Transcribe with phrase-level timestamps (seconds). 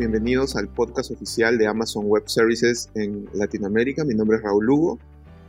[0.00, 4.02] bienvenidos al podcast oficial de Amazon Web Services en Latinoamérica.
[4.02, 4.98] Mi nombre es Raúl Lugo,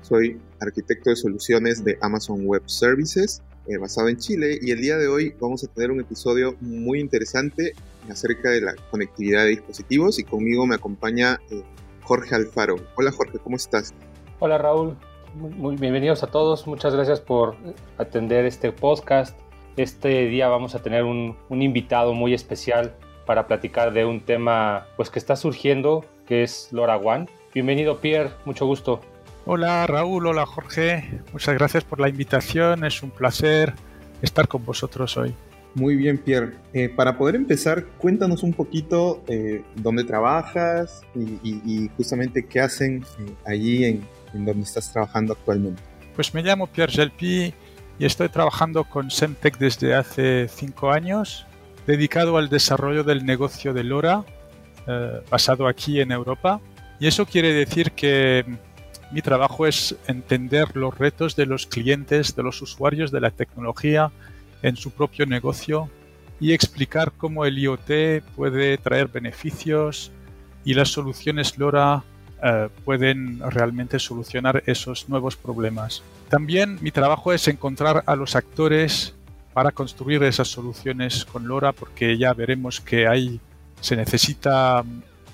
[0.02, 4.98] soy arquitecto de soluciones de Amazon Web Services eh, basado en Chile y el día
[4.98, 7.72] de hoy vamos a tener un episodio muy interesante
[8.10, 11.64] acerca de la conectividad de dispositivos y conmigo me acompaña eh,
[12.04, 12.76] Jorge Alfaro.
[12.98, 13.94] Hola Jorge, ¿cómo estás?
[14.40, 14.98] Hola Raúl,
[15.34, 17.56] muy bienvenidos a todos, muchas gracias por
[17.98, 19.34] atender este podcast.
[19.78, 22.94] Este día vamos a tener un, un invitado muy especial
[23.26, 27.30] para platicar de un tema pues que está surgiendo, que es LoRaWAN.
[27.54, 29.02] Bienvenido Pierre, mucho gusto.
[29.46, 33.74] Hola Raúl, hola Jorge, muchas gracias por la invitación, es un placer
[34.22, 35.34] estar con vosotros hoy.
[35.74, 42.46] Muy bien Pierre, eh, para poder empezar cuéntanos un poquito eh, dónde trabajas y, justamente
[42.46, 45.82] qué hacen eh, allí en, en, donde estás trabajando actualmente.
[46.16, 47.54] Pues me llamo Pierre Gelpi
[47.98, 51.48] y estoy trabajando con Semtech desde hace cinco años
[51.92, 54.24] dedicado al desarrollo del negocio de LoRa,
[54.88, 56.62] eh, basado aquí en Europa.
[57.02, 58.46] Y eso quiere decir que
[59.12, 64.10] mi trabajo es entender los retos de los clientes, de los usuarios de la tecnología
[64.62, 65.90] en su propio negocio
[66.40, 70.12] y explicar cómo el IoT puede traer beneficios
[70.64, 72.04] y las soluciones LoRa
[72.42, 76.04] eh, pueden realmente solucionar esos nuevos problemas.
[76.30, 79.14] También mi trabajo es encontrar a los actores
[79.54, 83.40] para construir esas soluciones con LoRa porque ya veremos que hay
[83.82, 84.84] se necesita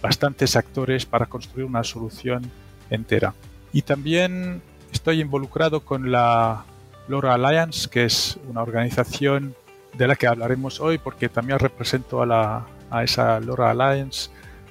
[0.01, 2.49] bastantes actores para construir una solución
[2.89, 3.33] entera.
[3.73, 6.63] Y también estoy involucrado con la
[7.07, 9.55] LoRa Alliance, que es una organización
[9.93, 14.29] de la que hablaremos hoy porque también represento a, la, a esa LoRa Alliance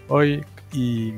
[0.08, 1.12] hoy y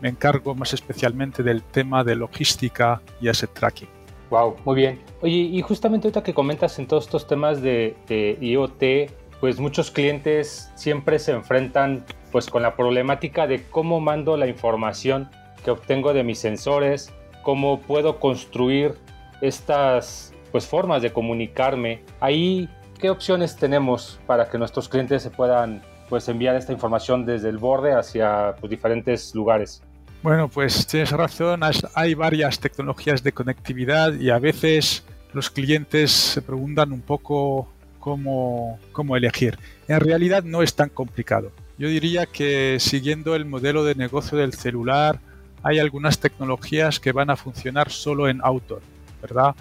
[0.00, 4.01] me encargo más especialmente del tema de logística y asset tracking.
[4.32, 4.98] Wow, muy bien.
[5.20, 7.94] Oye, y justamente ahorita que comentas en todos estos temas de,
[8.40, 14.46] IoT, pues muchos clientes siempre se enfrentan pues con la problemática de cómo mando la
[14.46, 15.28] información
[15.62, 17.12] que obtengo de mis sensores,
[17.42, 18.94] cómo puedo construir
[19.42, 22.02] estas pues formas de comunicarme.
[22.18, 27.50] Ahí, ¿qué opciones tenemos para que nuestros clientes se puedan pues enviar esta información desde
[27.50, 29.82] el borde hacia pues, diferentes lugares?
[30.22, 31.62] Bueno, pues tienes razón,
[31.94, 35.02] hay varias tecnologías de conectividad y a veces
[35.32, 37.68] los clientes se preguntan un poco
[37.98, 39.58] cómo, cómo elegir.
[39.88, 41.50] En realidad no es tan complicado.
[41.76, 45.18] Yo diría que siguiendo el modelo de negocio del celular,
[45.64, 48.82] hay algunas tecnologías que van a funcionar solo en outdoor,
[49.20, 49.56] ¿verdad?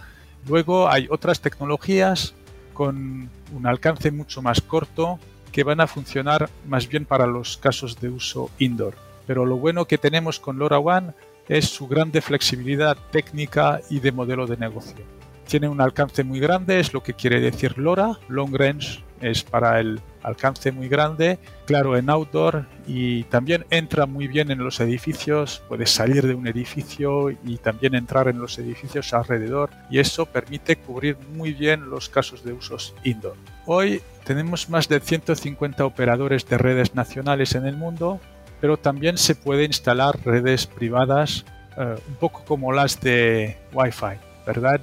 [0.48, 2.36] Luego hay otras tecnologías
[2.76, 5.18] con un alcance mucho más corto
[5.52, 9.86] que van a funcionar más bien para los casos de uso indoor pero lo bueno
[9.86, 11.16] que tenemos con LoRaWAN
[11.48, 15.06] es su grande flexibilidad técnica y de modelo de negocio.
[15.48, 19.80] Tiene un alcance muy grande, es lo que quiere decir LoRa, long range es para
[19.80, 25.64] el alcance muy grande, claro en outdoor y también entra muy bien en los edificios,
[25.70, 30.76] puede salir de un edificio y también entrar en los edificios alrededor y eso permite
[30.76, 33.38] cubrir muy bien los casos de usos indoor.
[33.66, 38.20] Hoy tenemos más de 150 operadores de redes nacionales en el mundo
[38.62, 41.44] pero también se puede instalar redes privadas
[41.78, 44.80] eh, un poco como las de Wi-Fi, ¿verdad?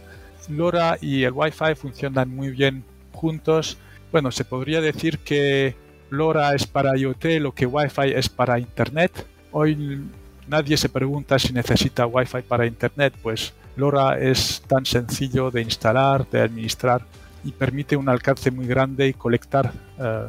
[0.49, 3.79] LoRa y el Wi-Fi funcionan muy bien juntos.
[4.11, 5.77] Bueno, se podría decir que
[6.11, 9.27] LoRa es para IoT lo que Wi-Fi es para Internet.
[9.53, 10.03] Hoy
[10.49, 16.29] nadie se pregunta si necesita Wi-Fi para Internet, pues LoRa es tan sencillo de instalar,
[16.29, 17.03] de administrar
[17.45, 20.27] y permite un alcance muy grande y colectar eh,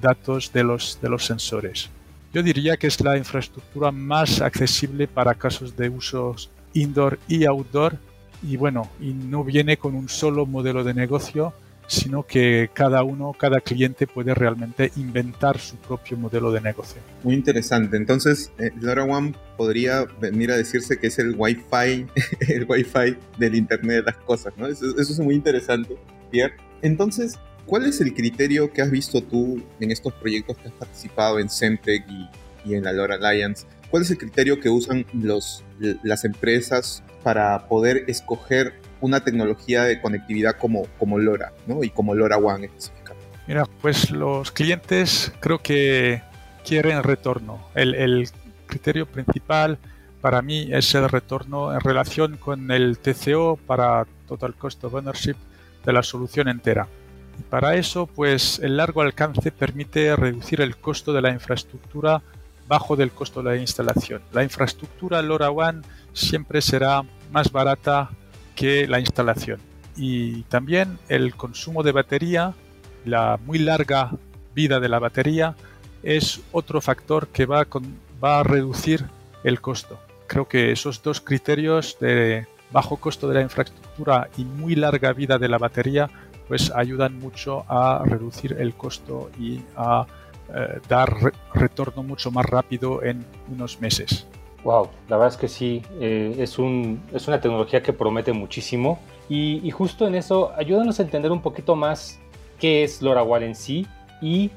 [0.00, 1.90] datos de los, de los sensores.
[2.32, 7.96] Yo diría que es la infraestructura más accesible para casos de usos indoor y outdoor
[8.42, 11.54] y bueno, y no viene con un solo modelo de negocio,
[11.88, 17.00] sino que cada uno, cada cliente puede realmente inventar su propio modelo de negocio.
[17.24, 17.96] Muy interesante.
[17.96, 22.06] Entonces, eh, LoRaWAN podría venir a decirse que es el Wi-Fi,
[22.52, 24.66] el Wi-Fi del Internet de las cosas, ¿no?
[24.66, 25.96] Eso, eso es muy interesante,
[26.30, 26.54] Pierre.
[26.82, 31.38] Entonces, ¿Cuál es el criterio que has visto tú en estos proyectos que has participado
[31.38, 32.02] en Semtech
[32.64, 33.66] y, en la LoRa Alliance?
[33.90, 35.04] ¿Cuál es el criterio que usan
[36.02, 38.72] las empresas para poder escoger
[39.02, 41.84] una tecnología de conectividad como, como LoRa ¿no?
[41.84, 43.26] y como LoRa One específicamente?
[43.46, 46.22] Mira, pues los clientes creo que
[46.66, 47.68] quieren retorno.
[47.74, 48.30] El, el
[48.66, 49.78] criterio principal
[50.22, 55.36] para mí es el retorno en relación con el TCO para Total Cost of Ownership
[55.84, 56.88] de la solución entera.
[57.50, 62.22] Para eso, pues el largo alcance permite reducir el costo de la infraestructura
[62.68, 64.20] bajo del costo de la instalación.
[64.32, 65.82] La infraestructura LoRaWAN
[66.12, 67.02] siempre será
[67.32, 68.10] más barata
[68.54, 69.60] que la instalación.
[69.96, 72.54] Y también el consumo de batería,
[73.04, 74.12] la muy larga
[74.54, 75.56] vida de la batería,
[76.02, 77.66] es otro factor que va,
[78.22, 79.04] va a reducir
[79.44, 79.98] el costo.
[80.26, 85.38] Creo que esos dos criterios de bajo costo de la infraestructura y muy larga vida
[85.38, 86.10] de la batería
[86.48, 90.06] pues ayudan mucho a reducir el costo y a
[90.54, 91.14] eh, dar
[91.54, 94.26] retorno mucho más rápido en unos meses.
[94.64, 98.98] Wow, la verdad es que sí, eh, es, un, es una tecnología que promete muchísimo
[99.28, 102.18] y, y, justo en eso ayúdanos a entender un poquito más
[102.58, 103.86] qué es LoRaWAN en sí
[104.22, 104.50] y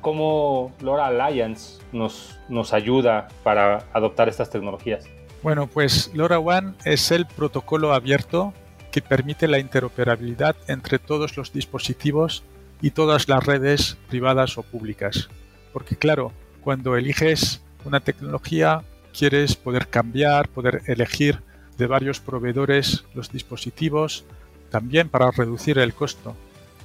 [0.00, 5.06] cómo LoRa Alliance nos, nos ayuda para adoptar estas tecnologías.
[5.42, 8.52] Bueno, pues LoRaWAN es el protocolo abierto
[8.94, 12.44] que permite la interoperabilidad entre todos los dispositivos
[12.80, 15.28] y todas las redes privadas o públicas.
[15.72, 16.30] Porque claro,
[16.60, 21.40] cuando eliges una tecnología, quieres poder cambiar, poder elegir
[21.76, 24.26] de varios proveedores los dispositivos,
[24.70, 26.36] también para reducir el costo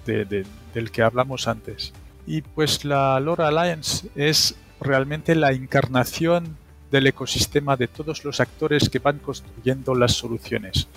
[0.07, 1.93] del que hablamos antes.
[2.25, 6.57] Y pues la LoRa Alliance es realmente la encarnación
[6.89, 10.87] del ecosistema de todos los actores que van construyendo las soluciones.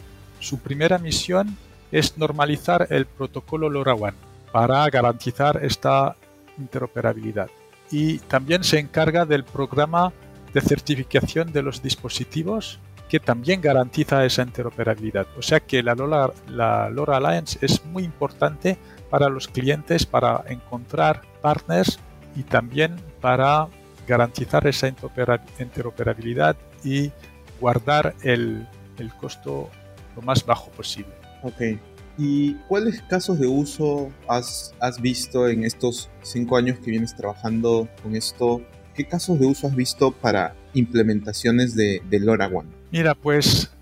[0.42, 1.56] Su primera misión
[1.92, 4.16] es normalizar el protocolo LoRaWAN
[4.50, 6.16] para garantizar esta
[6.58, 7.48] interoperabilidad.
[7.92, 10.12] Y también se encarga del programa
[10.52, 15.28] de certificación de los dispositivos que también garantiza esa interoperabilidad.
[15.38, 18.78] O sea que la LoRa, Alliance es muy importante
[19.10, 22.00] para los clientes para encontrar partners
[22.34, 23.68] y también para
[24.08, 27.12] garantizar esa interoperabilidad y
[27.60, 28.66] guardar el,
[28.98, 29.70] el costo
[30.16, 31.12] lo más bajo posible.
[31.42, 31.78] Ok.
[32.18, 37.88] ¿Y cuáles casos de uso has, has visto en estos cinco años que vienes trabajando
[38.02, 38.62] con esto?
[38.94, 42.66] ¿Qué casos de uso has visto para implementaciones de, de LoRaWAN?
[42.90, 43.72] Mira, pues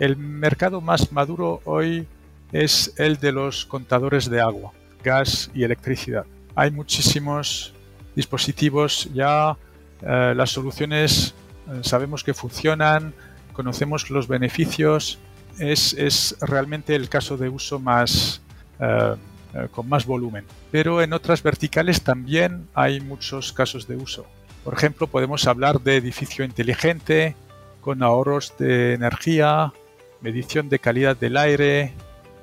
[0.00, 2.08] el mercado más maduro hoy
[2.50, 4.72] es el de los contadores de agua,
[5.02, 6.26] gas y electricidad.
[6.56, 7.72] Hay muchísimos
[8.16, 9.56] dispositivos ya,
[10.02, 11.34] eh, las soluciones
[11.68, 13.14] eh, sabemos que funcionan,
[13.54, 15.18] conocemos los beneficios,
[15.58, 18.42] es, realmente el caso de uso más
[18.80, 19.14] eh,
[19.54, 20.44] eh, con más volumen.
[20.70, 24.26] Pero en otras verticales también hay muchos casos de uso.
[24.64, 27.36] Por ejemplo, podemos hablar de edificio inteligente,
[27.80, 29.72] con ahorros de energía,
[30.20, 31.92] medición de calidad del aire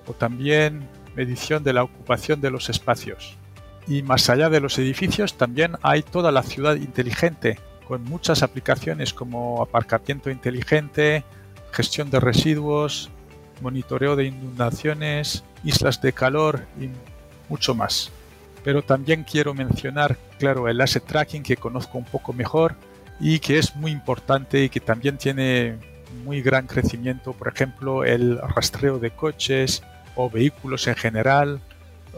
[0.05, 3.35] o también medición de la ocupación de los espacios.
[3.87, 7.57] Y más allá de los edificios también hay toda la ciudad inteligente,
[7.91, 11.25] con muchas aplicaciones como aparcamiento inteligente,
[11.73, 13.09] gestión de residuos,
[13.59, 16.89] monitoreo de inundaciones, islas de calor y
[17.49, 18.09] mucho más.
[18.63, 22.77] Pero también quiero mencionar, claro, el asset tracking que conozco un poco mejor
[23.19, 25.75] y que es muy importante y que también tiene
[26.23, 29.83] muy gran crecimiento, por ejemplo, el rastreo de coches
[30.15, 31.59] o vehículos en general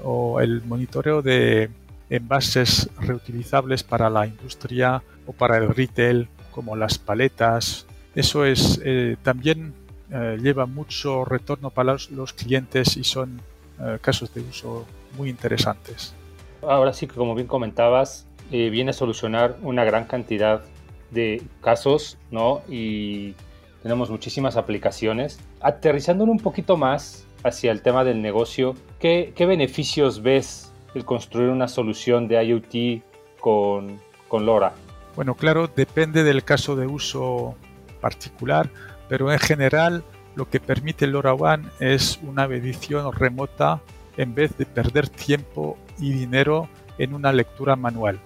[0.04, 1.72] o el monitoreo de
[2.14, 7.88] envases reutilizables para la industria o para el retail, como las paletas.
[8.14, 9.74] Eso es eh, también
[10.12, 13.42] eh, lleva mucho retorno para los, clientes y son
[13.82, 14.86] eh, casos de uso
[15.18, 16.14] muy interesantes.
[16.62, 20.62] Ahora sí que como bien comentabas, viene a solucionar una gran cantidad
[21.10, 22.62] de casos, ¿no?
[22.70, 23.34] Y
[23.82, 25.40] tenemos muchísimas aplicaciones.
[25.60, 31.50] Aterrizándolo un poquito más hacia el tema del negocio, ¿qué, qué beneficios ves el construir
[31.50, 33.04] una solución de IoT
[33.40, 34.74] con, con LoRa?
[35.16, 37.56] Bueno, claro, depende del caso de uso
[38.02, 38.70] particular,
[39.08, 40.04] pero en general
[40.36, 43.82] lo que permite LoRaWAN es una medición remota
[44.18, 48.20] en vez de perder tiempo y dinero en una lectura manual.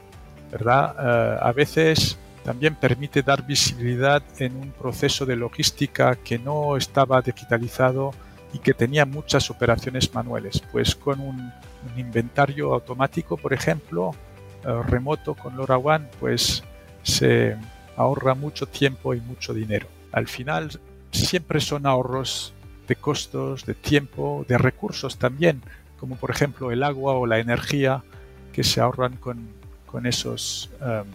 [0.52, 0.96] ¿verdad?
[1.00, 7.22] Eh, a veces también permite dar visibilidad en un proceso de logística que no estaba
[7.22, 8.12] digitalizado
[8.54, 10.64] y que tenía muchas operaciones manuales.
[10.72, 11.52] Pues con un
[11.94, 14.12] un inventario automático, por ejemplo,
[14.65, 16.63] eh, remoto con LoRaWAN, pues
[17.03, 17.56] se
[17.96, 19.88] ahorra mucho tiempo y mucho dinero.
[20.12, 20.79] Al final
[21.12, 22.53] siempre son ahorros
[22.88, 25.62] de costos, de tiempo, de recursos también,
[26.00, 28.03] como por ejemplo el agua o la energía
[28.53, 31.06] que se ahorran con, esos, em,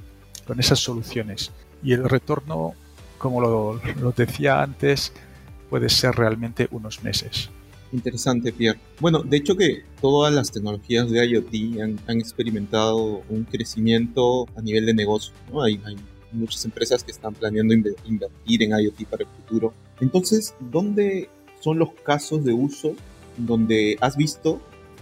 [0.47, 1.53] con esas soluciones.
[1.83, 2.75] Y el retorno,
[3.19, 5.13] como lo decía antes,
[5.71, 7.51] puede ser realmente unos meses.
[7.93, 8.81] Interesante, Pierre.
[9.01, 14.87] Bueno, de hecho que todas las tecnologías de IoT han, experimentado un crecimiento a nivel
[14.87, 15.35] de negocio.
[15.53, 15.63] ¿no?
[15.63, 15.81] Hay,
[16.33, 19.75] muchas empresas que están planeando invertir en IoT para el futuro.
[20.01, 21.29] Entonces, ¿dónde
[21.61, 22.95] son los casos de uso
[23.37, 24.59] donde has visto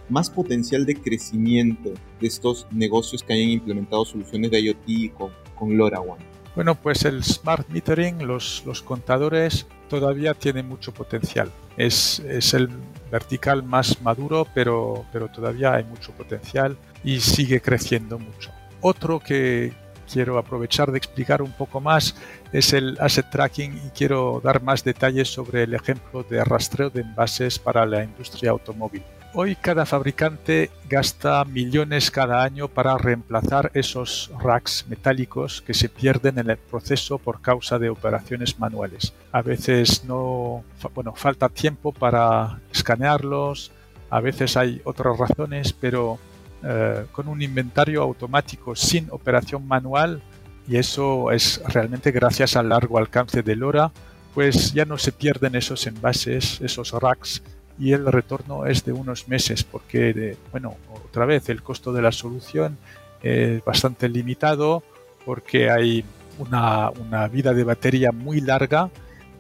[0.08, 5.76] más potencial de crecimiento de estos negocios que hayan implementado soluciones de IoT con, con
[5.76, 6.18] LoRaWAN?
[6.56, 11.50] Bueno, pues el smart metering, los, los contadores, todavía tiene mucho potencial.
[11.76, 12.70] Es, es, el
[13.10, 18.50] vertical más maduro, pero, pero todavía hay mucho potencial y sigue creciendo mucho.
[18.80, 19.72] otro que
[20.10, 22.16] quiero aprovechar de explicar un poco más
[22.52, 27.02] es el asset tracking y quiero dar más detalles sobre el ejemplo de rastreo de
[27.02, 29.02] envases para la industria automóvil.
[29.32, 36.40] Hoy cada fabricante gasta millones cada año para reemplazar esos racks metálicos que se pierden
[36.40, 39.12] en el proceso por causa de operaciones manuales.
[39.30, 40.64] A veces no,
[40.96, 43.70] bueno, falta tiempo para escanearlos,
[44.10, 46.18] a veces hay otras razones, pero
[46.64, 50.22] eh, con un inventario automático sin operación manual,
[50.66, 53.92] y eso es realmente gracias al largo alcance de LoRa,
[54.34, 57.40] pues ya no se pierden esos envases, esos racks
[57.80, 62.12] y el retorno es de unos meses porque, bueno, otra vez el costo de la
[62.12, 62.76] solución
[63.22, 64.82] es bastante limitado
[65.24, 66.04] porque hay
[66.38, 68.90] una, una vida de batería muy larga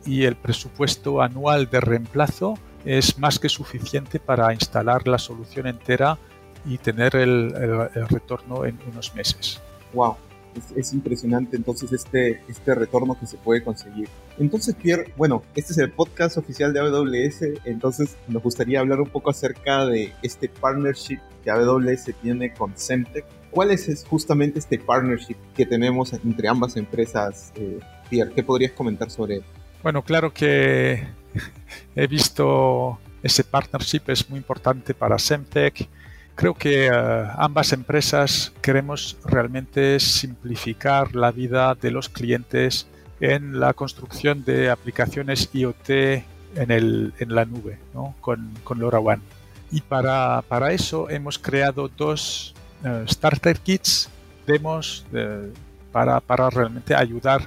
[0.06, 6.16] y el presupuesto anual de reemplazo es más que suficiente para instalar la solución entera
[6.64, 7.54] y tener el,
[7.94, 9.60] el, retorno en unos meses.
[9.92, 10.16] ¡Wow!
[10.76, 14.08] Es, impresionante entonces este, este retorno que se puede conseguir.
[14.38, 19.08] Entonces, Pierre, bueno, este es el podcast oficial de AWS, entonces nos gustaría hablar un
[19.08, 23.24] poco acerca de este partnership que AWS tiene con Semtech.
[23.50, 28.32] ¿Cuál es justamente este partnership que tenemos entre ambas empresas, eh, Pierre?
[28.32, 29.44] ¿Qué podrías comentar sobre él?
[29.82, 31.04] Bueno, claro que
[31.96, 35.88] he visto ese partnership, es muy importante para Semtech
[36.40, 36.90] Creo que eh,
[37.36, 42.86] ambas empresas queremos realmente simplificar la vida de los clientes
[43.20, 48.14] en la construcción de aplicaciones IoT en, el, en la nube, ¿no?
[48.22, 49.20] con, con LoRaWAN.
[49.70, 52.54] Y para, para, eso hemos creado dos
[52.86, 54.08] eh, starter kits,
[54.46, 55.52] demos, eh,
[55.92, 57.42] para, para, realmente ayudar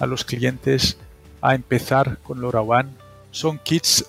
[0.00, 0.98] a los clientes
[1.40, 2.96] a empezar con LoRaWAN.
[3.30, 4.04] Son kits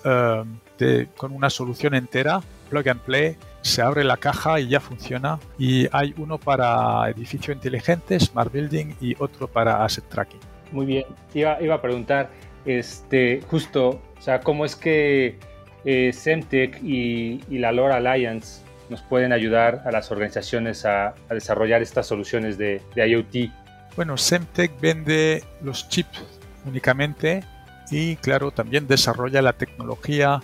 [0.78, 2.40] de, con una solución entera,
[2.70, 5.38] plug and play, se abre la caja y ya funciona.
[5.58, 10.40] Y hay uno para edificio inteligente, Smart Building, y otro para Asset Tracking.
[10.72, 11.04] Muy bien.
[11.34, 12.30] Iba, iba a preguntar,
[12.64, 15.38] este, justo, o sea, ¿cómo es que
[15.84, 22.06] eh, Semtech y, la LoRa Alliance nos pueden ayudar a las organizaciones a, desarrollar estas
[22.06, 23.50] soluciones de, de IoT?
[23.94, 26.22] Bueno, Semtech vende los chips
[26.66, 27.44] únicamente
[27.90, 30.40] y claro, también desarrolla la tecnología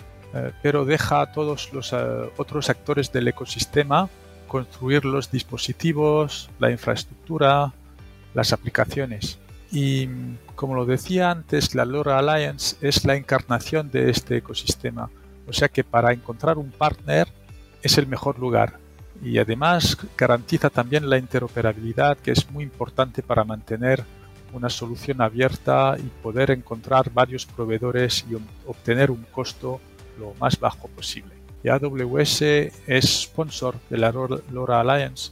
[0.61, 1.97] pero deja a todos los eh,
[2.37, 4.09] otros actores del ecosistema
[4.47, 7.73] construir los dispositivos, la infraestructura,
[8.35, 9.39] las aplicaciones.
[9.71, 10.07] Y
[10.53, 15.09] como lo decía antes, la LoRa Alliance es la encarnación de este ecosistema.
[15.47, 17.27] O sea que para encontrar un partner
[17.81, 18.77] es el mejor lugar.
[19.23, 24.03] Y además garantiza también la interoperabilidad, que es muy importante para mantener
[24.53, 28.35] una solución abierta y poder encontrar varios proveedores y
[28.67, 29.81] obtener un costo
[30.19, 31.33] lo más bajo posible.
[31.63, 35.31] Y AWS es sponsor de la LoRa Alliance,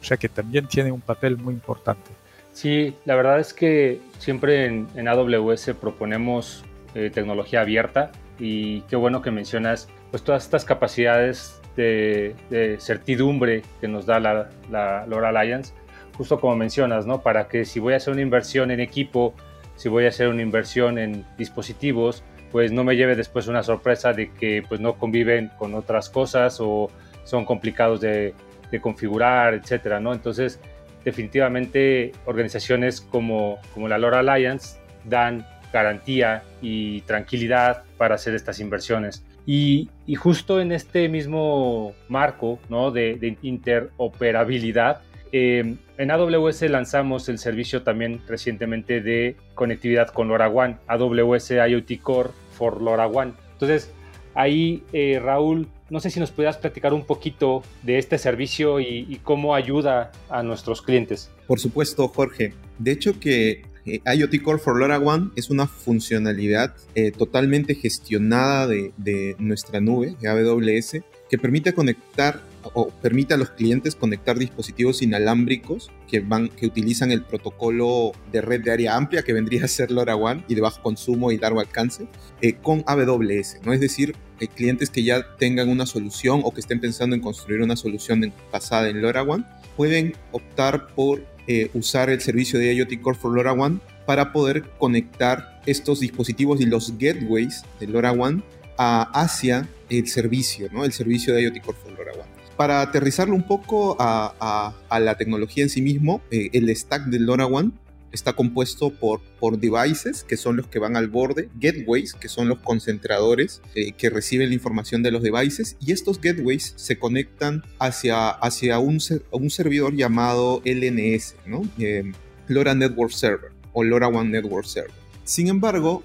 [0.00, 2.10] o sea que también tiene un papel muy importante.
[2.52, 9.22] Sí, la verdad es que siempre en, AWS proponemos eh, tecnología abierta y qué bueno
[9.22, 12.34] que mencionas pues todas estas capacidades de,
[12.80, 15.72] certidumbre que nos da la, la LoRa Alliance,
[16.16, 17.22] justo como mencionas, ¿no?
[17.22, 19.34] Para que si voy a hacer una inversión en equipo,
[19.76, 24.12] si voy a hacer una inversión en dispositivos, pues no me lleve después una sorpresa
[24.12, 26.90] de que pues no conviven con otras cosas o
[27.24, 28.34] son complicados de,
[28.80, 30.12] configurar, etcétera, ¿no?
[30.12, 30.60] Entonces,
[31.04, 39.24] definitivamente organizaciones como, como la LoRa Alliance dan garantía y tranquilidad para hacer estas inversiones.
[39.46, 42.90] Y, justo en este mismo marco ¿no?
[42.90, 45.00] de interoperabilidad,
[45.32, 52.30] eh, en AWS lanzamos el servicio también recientemente de conectividad con LoRaWAN, AWS IoT Core
[52.52, 53.34] for LoRaWAN.
[53.52, 53.90] Entonces,
[54.34, 59.20] ahí, eh, Raúl, no sé si nos pudieras platicar un poquito de este servicio y,
[59.24, 61.30] cómo ayuda a nuestros clientes.
[61.46, 62.52] Por supuesto, Jorge.
[62.78, 66.74] De hecho que eh, IoT Core for LoRaWAN es una funcionalidad
[67.16, 74.38] totalmente gestionada de, nuestra nube, AWS, que permite conectar o permite a los clientes conectar
[74.38, 79.64] dispositivos inalámbricos que, van, que utilizan el protocolo de red de área amplia que vendría
[79.64, 82.06] a ser LoRaWAN y de bajo consumo y largo alcance
[82.40, 83.72] eh, con AWS, ¿no?
[83.72, 87.62] Es decir, eh, clientes que ya tengan una solución o que estén pensando en construir
[87.62, 89.46] una solución basada en LoRaWAN
[89.76, 95.60] pueden optar por eh, usar el servicio de IoT Core for LoRaWAN para poder conectar
[95.66, 98.42] estos dispositivos y los gateways de LoRaWAN
[98.76, 100.84] hacia el servicio, ¿no?
[100.84, 105.70] El servicio de IoT Core for LoRaWAN para aterrizarlo un poco a, la tecnología en
[105.70, 107.72] sí mismo, eh, el stack del LoRaWAN
[108.10, 109.20] está compuesto por,
[109.60, 114.10] devices, que son los que van al borde, gateways, que son los concentradores eh, que
[114.10, 119.94] reciben la información de los devices, y estos gateways se conectan hacia, hacia un, servidor
[119.94, 121.36] llamado LNS.
[121.78, 122.12] Eh,
[122.48, 124.90] LoRa Network Server o LoRaWAN Network Server.
[125.22, 126.02] Sin embargo,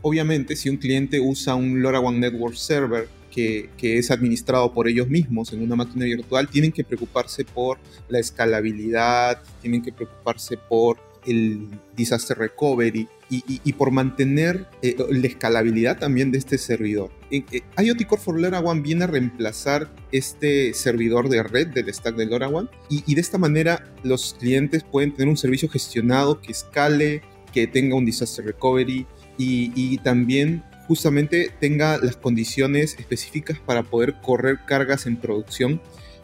[0.00, 5.52] obviamente, si un cliente usa un LoRaWAN Network Server que, es administrado por ellos mismos
[5.52, 11.68] en una máquina virtual, tienen que preocuparse por la escalabilidad, tienen que preocuparse por el
[11.96, 17.10] disaster recovery y, por mantener eh, la escalabilidad también de este servidor.
[17.30, 22.14] Eh, eh, IoT Core for LoRaWAN viene a reemplazar este servidor de red del stack
[22.16, 26.52] de LoRaWAN y, y de esta manera los clientes pueden tener un servicio gestionado que
[26.52, 27.22] escale,
[27.54, 29.06] que tenga un disaster recovery
[29.38, 30.62] y, y también
[30.92, 35.80] justamente tenga las condiciones específicas para poder correr cargas en producción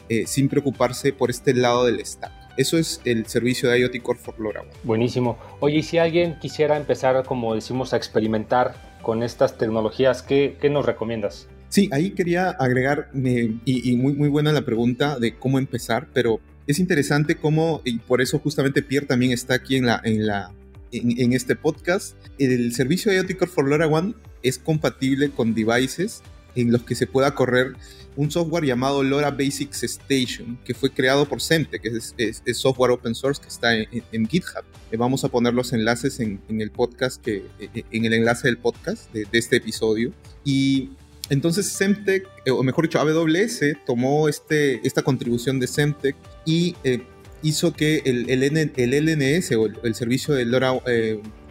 [0.09, 2.31] eh, sin preocuparse por este lado del stack.
[2.55, 4.69] Eso es el servicio de IoT Core for LoRaWAN.
[4.83, 5.39] Buenísimo.
[5.59, 10.69] Oye, y si alguien quisiera empezar, como decimos, a experimentar con estas tecnologías, ¿qué, qué
[10.69, 11.47] nos recomiendas?
[11.69, 16.41] Sí, ahí quería agregar, eh, y, muy, muy buena la pregunta de cómo empezar, pero
[16.67, 20.51] es interesante cómo, y por eso justamente Pierre también está aquí en, la, en, la,
[20.91, 26.21] en, este podcast, el servicio de IoT Core for LoRaWAN es compatible con devices
[26.55, 27.73] en los que se pueda correr
[28.15, 33.15] un software llamado LoRa Basics Station, que fue creado por Semtech, que es, software open
[33.15, 34.63] source que está en, GitHub.
[34.91, 38.47] Eh, vamos a poner los enlaces en, el podcast, que, eh, eh, en el enlace
[38.47, 40.11] del podcast de, este episodio.
[40.43, 40.89] Y
[41.29, 46.15] entonces Semtech, o mejor dicho, AWS, tomó este, esta contribución de Semtech
[46.45, 46.75] y
[47.41, 50.73] hizo que el, el, el, LNS o el, servicio de LoRa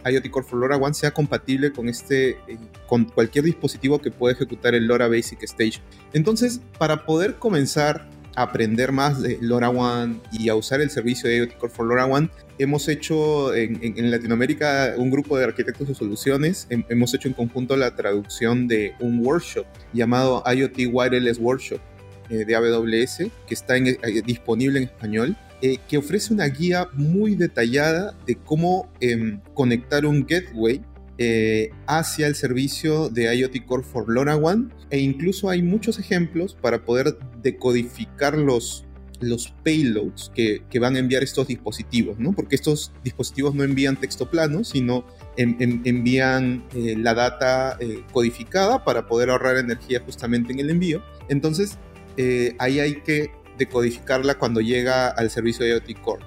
[0.05, 4.75] IoT Core for LoRaWAN sea compatible con, este, eh, con cualquier dispositivo que pueda ejecutar
[4.75, 5.83] el LoRa Basic Station.
[6.13, 11.37] Entonces, para poder comenzar a aprender más de LoRaWAN y a usar el servicio de
[11.37, 17.13] IoT Core for LoRaWAN, hemos hecho en, Latinoamérica un grupo de arquitectos de soluciones, hemos
[17.13, 21.88] hecho en conjunto la traducción de un workshop llamado IoT Wireless Workshop eh,
[22.29, 23.17] de AWS,
[23.47, 28.89] que está eh, disponible en español eh, que ofrece una guía muy detallada de cómo
[29.01, 30.81] em, conectar un gateway
[31.17, 36.85] eh, hacia el servicio de IoT Core for LoRaWAN e incluso hay muchos ejemplos para
[36.85, 38.85] poder decodificar los,
[39.19, 42.31] los payloads que, que van a enviar estos dispositivos, ¿no?
[42.31, 47.77] porque estos dispositivos no envían texto plano, sino envían eh, la data
[48.13, 51.03] codificada para poder ahorrar energía justamente en el envío.
[51.27, 51.77] Entonces,
[52.59, 56.25] ahí hay que decodificarla cuando llega al servicio de IoT Core,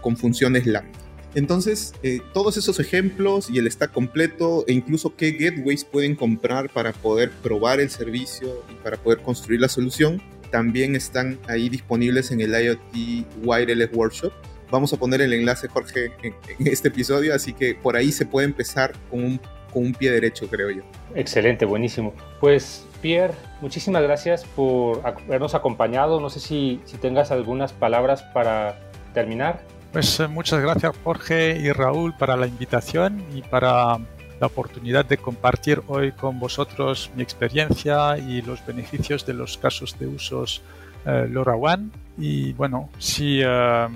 [0.00, 1.02] con funciones lambda.
[1.34, 6.70] Entonces, eh, todos esos ejemplos y el stack completo e incluso qué gateways pueden comprar
[6.70, 12.30] para poder probar el servicio y para poder construir la solución, también están ahí disponibles
[12.32, 14.32] en el IoT Wireless Workshop.
[14.70, 16.34] Vamos a poner el enlace, Jorge, en,
[16.66, 19.40] este episodio, así que por ahí se puede empezar con un,
[19.72, 20.82] con un pie derecho, creo yo.
[21.14, 22.14] Excelente, buenísimo.
[22.40, 26.20] Pues Pierre, muchísimas gracias por habernos acompañado.
[26.20, 28.78] No sé si, si tengas algunas palabras para
[29.12, 29.60] terminar.
[29.92, 33.98] Pues eh, muchas gracias Jorge y Raúl para la invitación y para
[34.40, 39.98] la oportunidad de compartir hoy con vosotros mi experiencia y los beneficios de los casos
[39.98, 40.62] de usos
[41.04, 41.92] eh, LoRaWAN.
[42.16, 43.88] Y bueno, si eh,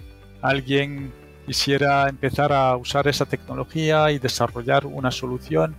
[0.43, 1.13] alguien
[1.47, 5.75] quisiera empezar a usar esa tecnología y desarrollar una solución,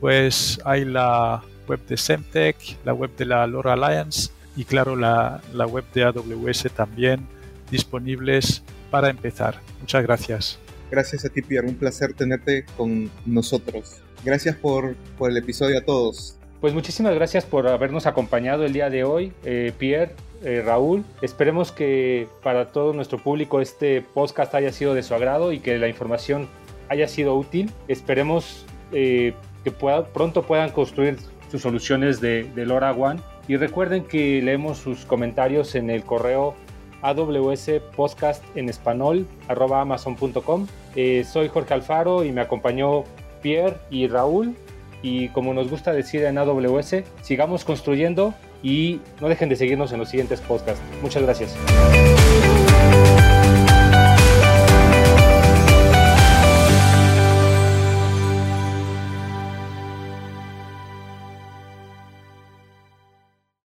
[0.00, 5.40] pues hay la web de Semtech, la web de la LoRa Alliance y claro la,
[5.52, 7.26] la web de AWS también
[7.70, 9.60] disponibles para empezar.
[9.80, 10.58] Muchas gracias.
[10.90, 11.66] Gracias a ti, Pierre.
[11.66, 13.96] Un placer tenerte con nosotros.
[14.24, 16.36] Gracias por, por el episodio a todos.
[16.60, 21.04] Pues muchísimas gracias por habernos acompañado el día de hoy, eh, Pierre, eh, Raúl.
[21.22, 25.78] Esperemos que para todo nuestro público este podcast haya sido de su agrado y que
[25.78, 26.48] la información
[26.88, 27.70] haya sido útil.
[27.88, 31.18] Esperemos eh, que pronto puedan construir
[31.50, 33.22] sus soluciones de, de LoRaWAN.
[33.48, 36.54] Y recuerden que leemos sus comentarios en el correo
[37.02, 40.66] AWS Podcast en español arroba amazon.com.
[40.96, 43.04] Eh, soy Jorge Alfaro y me acompañó
[43.42, 44.56] Pierre y Raúl.
[45.06, 50.00] Y como nos gusta decir en AWS, sigamos construyendo y no dejen de seguirnos en
[50.00, 50.82] los siguientes podcasts.
[51.00, 51.54] Muchas gracias.